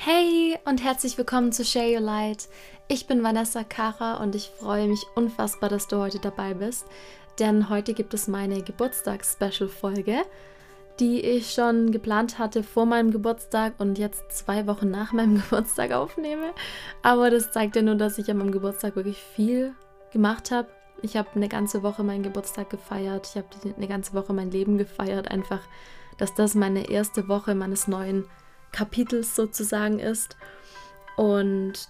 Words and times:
Hey 0.00 0.56
und 0.64 0.84
herzlich 0.84 1.18
willkommen 1.18 1.50
zu 1.50 1.64
Share 1.64 1.92
Your 1.92 2.00
Light. 2.00 2.48
Ich 2.86 3.08
bin 3.08 3.24
Vanessa 3.24 3.64
Kara 3.64 4.22
und 4.22 4.36
ich 4.36 4.48
freue 4.48 4.86
mich 4.86 5.04
unfassbar, 5.16 5.68
dass 5.68 5.88
du 5.88 5.96
heute 5.96 6.20
dabei 6.20 6.54
bist, 6.54 6.86
denn 7.40 7.68
heute 7.68 7.94
gibt 7.94 8.14
es 8.14 8.28
meine 8.28 8.62
Geburtstags-Special-Folge, 8.62 10.18
die 11.00 11.20
ich 11.20 11.50
schon 11.52 11.90
geplant 11.90 12.38
hatte 12.38 12.62
vor 12.62 12.86
meinem 12.86 13.10
Geburtstag 13.10 13.74
und 13.78 13.98
jetzt 13.98 14.22
zwei 14.30 14.68
Wochen 14.68 14.88
nach 14.88 15.12
meinem 15.12 15.34
Geburtstag 15.42 15.90
aufnehme. 15.90 16.52
Aber 17.02 17.28
das 17.28 17.50
zeigt 17.50 17.74
ja 17.74 17.82
nur, 17.82 17.96
dass 17.96 18.18
ich 18.18 18.30
an 18.30 18.38
meinem 18.38 18.52
Geburtstag 18.52 18.94
wirklich 18.94 19.18
viel 19.18 19.74
gemacht 20.12 20.52
habe. 20.52 20.68
Ich 21.02 21.16
habe 21.16 21.28
eine 21.34 21.48
ganze 21.48 21.82
Woche 21.82 22.04
meinen 22.04 22.22
Geburtstag 22.22 22.70
gefeiert. 22.70 23.26
Ich 23.30 23.36
habe 23.36 23.48
eine 23.76 23.88
ganze 23.88 24.14
Woche 24.14 24.32
mein 24.32 24.52
Leben 24.52 24.78
gefeiert. 24.78 25.28
Einfach, 25.28 25.60
dass 26.18 26.34
das 26.34 26.54
meine 26.54 26.88
erste 26.88 27.26
Woche 27.26 27.56
meines 27.56 27.88
neuen 27.88 28.26
Kapitels 28.72 29.34
sozusagen 29.34 29.98
ist. 29.98 30.36
Und 31.16 31.88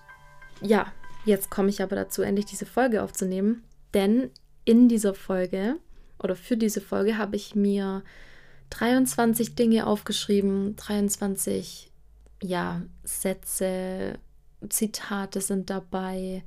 ja, 0.61 0.93
jetzt 1.25 1.51
komme 1.51 1.69
ich 1.69 1.83
aber 1.83 1.97
dazu, 1.97 2.23
endlich 2.23 2.47
diese 2.47 2.67
Folge 2.67 3.03
aufzunehmen. 3.03 3.65
Denn 3.95 4.31
in 4.65 4.89
dieser 4.89 5.15
Folge 5.15 5.77
oder 6.23 6.37
für 6.37 6.57
diese 6.57 6.81
Folge 6.81 7.17
habe 7.17 7.37
ich 7.37 7.55
mir 7.55 8.03
23 8.71 9.55
Dinge 9.55 9.87
aufgeschrieben, 9.87 10.77
23 10.77 11.91
ja, 12.43 12.83
Sätze, 13.03 14.19
Zitate 14.69 15.41
sind 15.41 15.71
dabei, 15.71 16.45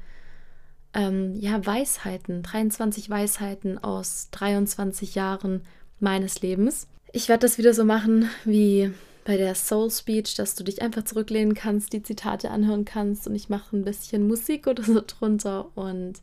ähm, 0.94 1.36
ja, 1.36 1.66
Weisheiten, 1.66 2.44
23 2.44 3.10
Weisheiten 3.10 3.78
aus 3.78 4.30
23 4.32 5.16
Jahren 5.16 5.64
meines 6.00 6.42
Lebens. 6.42 6.88
Ich 7.14 7.30
werde 7.30 7.46
das 7.46 7.58
wieder 7.58 7.74
so 7.74 7.86
machen 7.86 8.30
wie 8.46 8.92
bei 9.24 9.38
der 9.38 9.56
Soul 9.56 9.92
Speech, 9.92 10.36
dass 10.36 10.56
du 10.56 10.64
dich 10.64 10.82
einfach 10.82 11.04
zurücklehnen 11.04 11.54
kannst, 11.54 11.94
die 11.94 12.02
Zitate 12.02 12.50
anhören 12.50 12.86
kannst 12.86 13.28
und 13.28 13.36
ich 13.36 13.50
mache 13.50 13.76
ein 13.76 13.84
bisschen 13.84 14.28
Musik 14.28 14.68
oder 14.68 14.84
so 14.84 15.02
drunter 15.06 15.70
und 15.76 16.22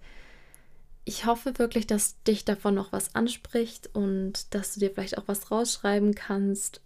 ich 1.05 1.25
hoffe 1.25 1.59
wirklich, 1.59 1.87
dass 1.87 2.23
dich 2.25 2.45
davon 2.45 2.75
noch 2.75 2.93
was 2.93 3.15
anspricht 3.15 3.89
und 3.95 4.55
dass 4.55 4.75
du 4.75 4.81
dir 4.81 4.91
vielleicht 4.91 5.17
auch 5.17 5.27
was 5.27 5.51
rausschreiben 5.51 6.15
kannst. 6.15 6.83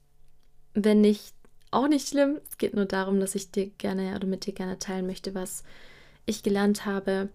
Wenn 0.75 1.01
nicht, 1.01 1.34
auch 1.73 1.89
nicht 1.89 2.09
schlimm. 2.09 2.39
Es 2.48 2.56
geht 2.56 2.75
nur 2.75 2.84
darum, 2.84 3.19
dass 3.19 3.34
ich 3.34 3.51
dir 3.51 3.67
gerne 3.79 4.14
oder 4.14 4.29
mit 4.29 4.47
dir 4.47 4.53
gerne 4.53 4.79
teilen 4.79 5.08
möchte, 5.08 5.34
was 5.34 5.64
ich 6.25 6.45
gelernt 6.45 6.86
habe. 6.86 7.31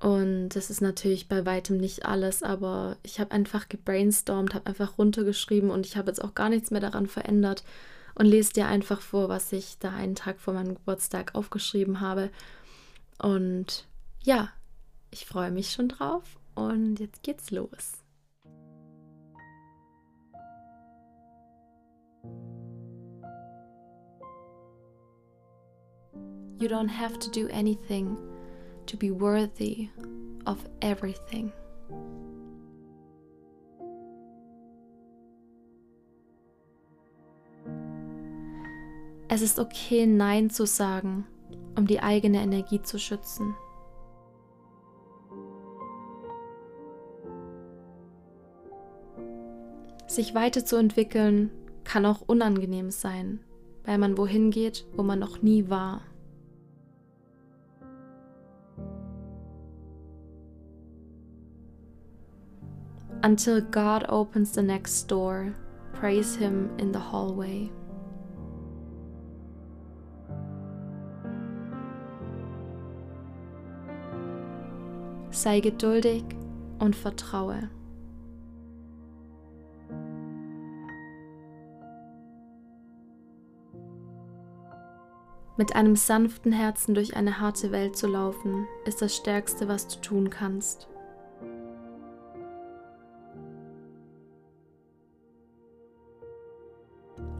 Und 0.00 0.50
das 0.50 0.70
ist 0.70 0.80
natürlich 0.80 1.28
bei 1.28 1.44
weitem 1.44 1.76
nicht 1.76 2.06
alles, 2.06 2.42
aber 2.42 2.96
ich 3.02 3.20
habe 3.20 3.32
einfach 3.32 3.68
gebrainstormt, 3.68 4.54
habe 4.54 4.66
einfach 4.66 4.96
runtergeschrieben 4.96 5.70
und 5.70 5.84
ich 5.84 5.98
habe 5.98 6.08
jetzt 6.08 6.24
auch 6.24 6.34
gar 6.34 6.48
nichts 6.48 6.70
mehr 6.70 6.80
daran 6.80 7.06
verändert 7.06 7.64
und 8.18 8.26
lese 8.26 8.52
dir 8.52 8.66
einfach 8.66 9.00
vor, 9.00 9.28
was 9.28 9.52
ich 9.52 9.78
da 9.78 9.90
einen 9.90 10.16
Tag 10.16 10.40
vor 10.40 10.52
meinem 10.52 10.74
Geburtstag 10.74 11.34
aufgeschrieben 11.34 12.00
habe. 12.00 12.30
Und 13.22 13.86
ja, 14.24 14.50
ich 15.10 15.24
freue 15.24 15.52
mich 15.52 15.70
schon 15.70 15.88
drauf 15.88 16.38
und 16.54 16.98
jetzt 16.98 17.22
geht's 17.22 17.50
los. 17.52 17.92
You 26.60 26.66
don't 26.66 26.88
have 26.88 27.20
to 27.20 27.30
do 27.30 27.46
anything 27.52 28.16
to 28.86 28.96
be 28.96 29.12
worthy 29.12 29.90
of 30.44 30.58
everything. 30.80 31.52
Es 39.38 39.44
ist 39.44 39.60
okay, 39.60 40.04
Nein 40.04 40.50
zu 40.50 40.66
sagen, 40.66 41.24
um 41.76 41.86
die 41.86 42.00
eigene 42.00 42.42
Energie 42.42 42.82
zu 42.82 42.98
schützen. 42.98 43.54
Sich 50.08 50.34
weiterzuentwickeln 50.34 51.52
kann 51.84 52.04
auch 52.04 52.20
unangenehm 52.22 52.90
sein, 52.90 53.38
weil 53.84 53.98
man 53.98 54.18
wohin 54.18 54.50
geht, 54.50 54.84
wo 54.96 55.04
man 55.04 55.20
noch 55.20 55.40
nie 55.40 55.70
war. 55.70 56.00
Until 63.24 63.62
God 63.62 64.08
opens 64.08 64.52
the 64.52 64.62
next 64.62 65.08
door, 65.08 65.52
praise 65.92 66.36
Him 66.36 66.70
in 66.78 66.92
the 66.92 66.98
hallway. 66.98 67.70
Sei 75.38 75.60
geduldig 75.60 76.24
und 76.80 76.96
vertraue. 76.96 77.70
Mit 85.56 85.76
einem 85.76 85.94
sanften 85.94 86.50
Herzen 86.50 86.92
durch 86.92 87.16
eine 87.16 87.38
harte 87.38 87.70
Welt 87.70 87.96
zu 87.96 88.08
laufen, 88.08 88.66
ist 88.84 89.00
das 89.00 89.14
Stärkste, 89.14 89.68
was 89.68 89.86
du 89.86 90.00
tun 90.00 90.28
kannst. 90.28 90.88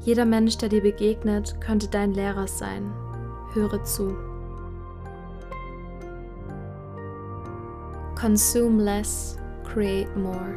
Jeder 0.05 0.25
Mensch, 0.25 0.57
der 0.57 0.69
dir 0.69 0.83
begegnet, 0.83 1.61
könnte 1.61 1.89
dein 1.89 2.13
Lehrer 2.13 2.47
sein. 2.47 2.93
Höre 3.55 3.83
zu. 3.83 4.38
Consume 8.21 8.81
less, 8.81 9.39
create 9.63 10.17
more. 10.17 10.57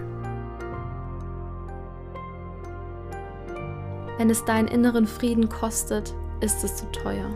Wenn 4.18 4.32
es 4.32 4.44
deinen 4.46 4.68
inneren 4.68 5.06
Frieden 5.06 5.48
kostet, 5.48 6.16
ist 6.40 6.64
es 6.64 6.78
zu 6.78 6.92
teuer. 6.92 7.30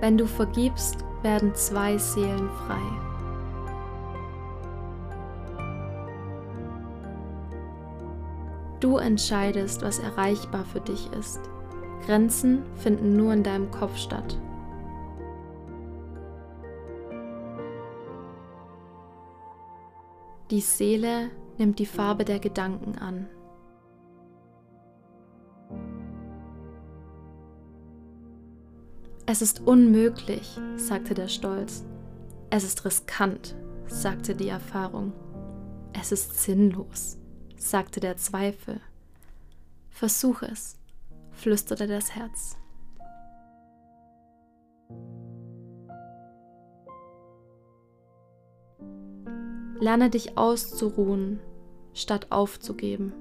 Wenn 0.00 0.16
du 0.16 0.26
vergibst, 0.26 1.04
werden 1.20 1.54
zwei 1.54 1.98
Seelen 1.98 2.48
frei. 2.66 2.80
Du 8.80 8.96
entscheidest, 8.96 9.82
was 9.82 9.98
erreichbar 9.98 10.64
für 10.64 10.80
dich 10.80 11.12
ist. 11.12 11.40
Grenzen 12.06 12.62
finden 12.76 13.16
nur 13.16 13.32
in 13.32 13.42
deinem 13.42 13.70
Kopf 13.70 13.96
statt. 13.96 14.38
Die 20.50 20.60
Seele 20.60 21.30
nimmt 21.58 21.78
die 21.78 21.86
Farbe 21.86 22.24
der 22.24 22.38
Gedanken 22.38 22.98
an. 22.98 23.26
Es 29.26 29.40
ist 29.40 29.66
unmöglich, 29.66 30.60
sagte 30.76 31.14
der 31.14 31.28
Stolz. 31.28 31.84
Es 32.50 32.62
ist 32.62 32.84
riskant, 32.84 33.56
sagte 33.86 34.36
die 34.36 34.48
Erfahrung. 34.48 35.12
Es 35.92 36.12
ist 36.12 36.40
sinnlos, 36.42 37.16
sagte 37.56 38.00
der 38.00 38.16
Zweifel. 38.16 38.80
Versuch 39.88 40.42
es, 40.42 40.76
flüsterte 41.34 41.86
das 41.86 42.14
Herz. 42.14 42.56
Lerne 49.80 50.08
dich 50.08 50.38
auszuruhen, 50.38 51.40
statt 51.92 52.28
aufzugeben. 52.30 53.12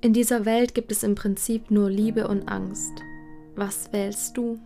In 0.00 0.12
dieser 0.12 0.44
Welt 0.44 0.74
gibt 0.74 0.92
es 0.92 1.02
im 1.02 1.14
Prinzip 1.14 1.70
nur 1.70 1.88
Liebe 1.88 2.28
und 2.28 2.48
Angst. 2.48 3.02
Was 3.56 3.92
wählst 3.92 4.36
du? 4.36 4.58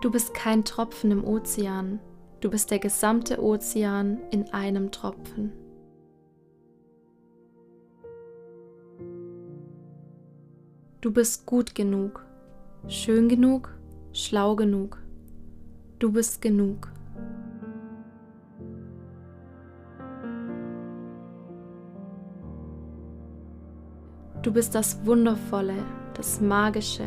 Du 0.00 0.10
bist 0.10 0.34
kein 0.34 0.64
Tropfen 0.64 1.10
im 1.10 1.24
Ozean, 1.24 1.98
du 2.40 2.50
bist 2.50 2.70
der 2.70 2.78
gesamte 2.78 3.42
Ozean 3.42 4.18
in 4.30 4.52
einem 4.52 4.90
Tropfen. 4.90 5.52
Du 11.00 11.12
bist 11.12 11.44
gut 11.44 11.74
genug, 11.74 12.24
schön 12.88 13.28
genug, 13.28 13.76
schlau 14.12 14.56
genug. 14.56 14.98
Du 15.98 16.12
bist 16.12 16.40
genug. 16.40 16.90
Du 24.40 24.52
bist 24.52 24.74
das 24.74 25.04
Wundervolle, 25.06 25.76
das 26.14 26.40
Magische, 26.40 27.06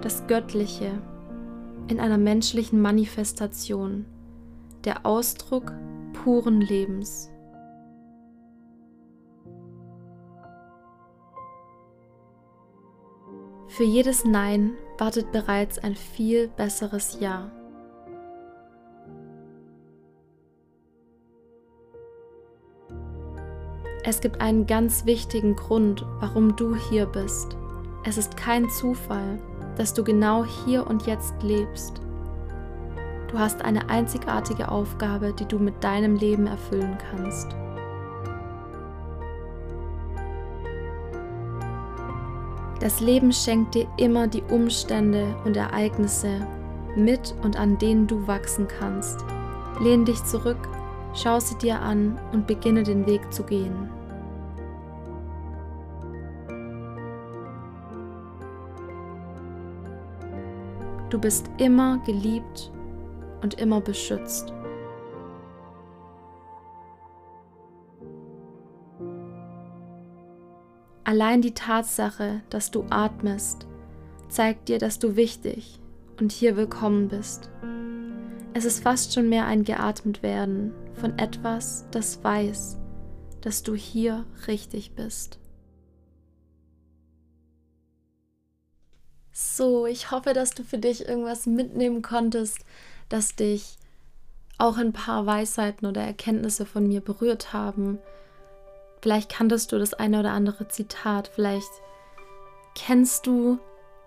das 0.00 0.26
Göttliche 0.26 0.90
in 1.90 1.98
einer 1.98 2.18
menschlichen 2.18 2.80
Manifestation, 2.80 4.06
der 4.84 5.04
Ausdruck 5.04 5.72
puren 6.12 6.60
Lebens. 6.60 7.30
Für 13.66 13.84
jedes 13.84 14.24
Nein 14.24 14.72
wartet 14.98 15.32
bereits 15.32 15.78
ein 15.78 15.96
viel 15.96 16.48
besseres 16.48 17.18
Ja. 17.20 17.50
Es 24.04 24.20
gibt 24.20 24.40
einen 24.40 24.66
ganz 24.66 25.06
wichtigen 25.06 25.56
Grund, 25.56 26.04
warum 26.20 26.56
du 26.56 26.74
hier 26.74 27.06
bist. 27.06 27.56
Es 28.04 28.16
ist 28.16 28.36
kein 28.36 28.68
Zufall, 28.70 29.38
dass 29.80 29.94
du 29.94 30.04
genau 30.04 30.44
hier 30.44 30.86
und 30.86 31.06
jetzt 31.06 31.32
lebst. 31.42 32.02
Du 33.28 33.38
hast 33.38 33.64
eine 33.64 33.88
einzigartige 33.88 34.70
Aufgabe, 34.70 35.32
die 35.32 35.46
du 35.46 35.58
mit 35.58 35.82
deinem 35.82 36.16
Leben 36.16 36.46
erfüllen 36.46 36.98
kannst. 37.10 37.56
Das 42.78 43.00
Leben 43.00 43.32
schenkt 43.32 43.74
dir 43.74 43.86
immer 43.96 44.28
die 44.28 44.42
Umstände 44.50 45.34
und 45.46 45.56
Ereignisse 45.56 46.46
mit 46.94 47.34
und 47.42 47.58
an 47.58 47.78
denen 47.78 48.06
du 48.06 48.26
wachsen 48.26 48.68
kannst. 48.68 49.24
Lehn 49.80 50.04
dich 50.04 50.22
zurück, 50.24 50.68
schau 51.14 51.40
sie 51.40 51.56
dir 51.56 51.80
an 51.80 52.20
und 52.34 52.46
beginne 52.46 52.82
den 52.82 53.06
Weg 53.06 53.32
zu 53.32 53.44
gehen. 53.44 53.88
Du 61.10 61.18
bist 61.18 61.50
immer 61.58 61.98
geliebt 62.06 62.70
und 63.42 63.60
immer 63.60 63.80
beschützt. 63.80 64.52
Allein 71.02 71.42
die 71.42 71.54
Tatsache, 71.54 72.42
dass 72.48 72.70
du 72.70 72.84
atmest, 72.90 73.66
zeigt 74.28 74.68
dir, 74.68 74.78
dass 74.78 75.00
du 75.00 75.16
wichtig 75.16 75.80
und 76.20 76.30
hier 76.30 76.56
willkommen 76.56 77.08
bist. 77.08 77.50
Es 78.54 78.64
ist 78.64 78.84
fast 78.84 79.12
schon 79.12 79.28
mehr 79.28 79.46
ein 79.46 79.64
geatmet 79.64 80.22
werden 80.22 80.72
von 80.94 81.18
etwas, 81.18 81.86
das 81.90 82.22
weiß, 82.22 82.78
dass 83.40 83.64
du 83.64 83.74
hier 83.74 84.24
richtig 84.46 84.92
bist. 84.94 85.39
So, 89.32 89.86
ich 89.86 90.10
hoffe, 90.10 90.32
dass 90.32 90.50
du 90.50 90.64
für 90.64 90.78
dich 90.78 91.08
irgendwas 91.08 91.46
mitnehmen 91.46 92.02
konntest, 92.02 92.58
das 93.08 93.36
dich 93.36 93.76
auch 94.58 94.76
ein 94.76 94.92
paar 94.92 95.26
Weisheiten 95.26 95.86
oder 95.86 96.02
Erkenntnisse 96.02 96.66
von 96.66 96.86
mir 96.86 97.00
berührt 97.00 97.52
haben. 97.52 97.98
Vielleicht 99.00 99.30
kanntest 99.30 99.72
du 99.72 99.78
das 99.78 99.94
eine 99.94 100.20
oder 100.20 100.32
andere 100.32 100.68
Zitat, 100.68 101.28
vielleicht 101.34 101.70
kennst 102.74 103.26
du 103.26 103.58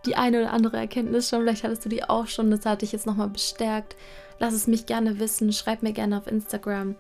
die 0.06 0.16
eine 0.16 0.42
oder 0.42 0.54
andere 0.54 0.78
Erkenntnis 0.78 1.30
schon, 1.30 1.42
vielleicht 1.42 1.64
hattest 1.64 1.86
du 1.86 1.90
die 1.90 2.04
auch 2.04 2.28
schon, 2.28 2.52
das 2.52 2.66
hat 2.66 2.82
dich 2.82 2.92
jetzt 2.92 3.08
nochmal 3.08 3.30
bestärkt. 3.30 3.96
Lass 4.40 4.54
es 4.54 4.68
mich 4.68 4.86
gerne 4.86 5.20
wissen, 5.20 5.54
schreib 5.54 5.82
mir 5.84 5.94
gerne 5.94 6.18
auf 6.18 6.28
Instagram. 6.28 6.96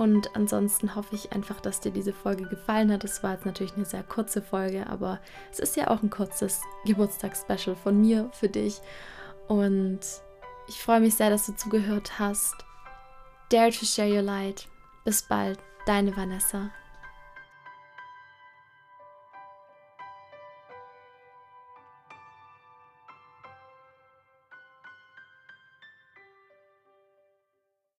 Und 0.00 0.34
ansonsten 0.34 0.94
hoffe 0.94 1.14
ich 1.14 1.32
einfach, 1.32 1.60
dass 1.60 1.80
dir 1.80 1.92
diese 1.92 2.14
Folge 2.14 2.44
gefallen 2.44 2.90
hat. 2.90 3.04
Es 3.04 3.22
war 3.22 3.34
jetzt 3.34 3.44
natürlich 3.44 3.76
eine 3.76 3.84
sehr 3.84 4.02
kurze 4.02 4.40
Folge, 4.40 4.86
aber 4.86 5.20
es 5.52 5.58
ist 5.58 5.76
ja 5.76 5.88
auch 5.88 6.02
ein 6.02 6.08
kurzes 6.08 6.62
Geburtstagsspecial 6.86 7.76
von 7.76 8.00
mir 8.00 8.30
für 8.32 8.48
dich. 8.48 8.80
Und 9.46 10.00
ich 10.68 10.76
freue 10.76 11.00
mich 11.00 11.16
sehr, 11.16 11.28
dass 11.28 11.44
du 11.44 11.54
zugehört 11.54 12.18
hast. 12.18 12.54
Dare 13.50 13.72
to 13.72 13.84
share 13.84 14.08
your 14.08 14.22
light. 14.22 14.68
Bis 15.04 15.20
bald, 15.20 15.58
deine 15.84 16.16
Vanessa. 16.16 16.70